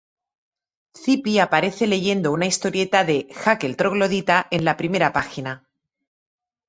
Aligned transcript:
Zipi 1.01 1.37
aparece 1.37 1.85
leyendo 1.85 2.31
una 2.31 2.47
historieta 2.47 3.03
de 3.03 3.27
"Hug, 3.37 3.59
el 3.67 3.77
troglodita" 3.77 4.47
en 4.49 4.65
la 4.65 4.75
primera 4.75 5.13
página. 5.13 5.69